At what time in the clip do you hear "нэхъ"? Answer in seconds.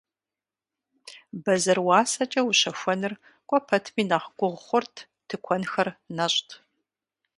4.09-4.29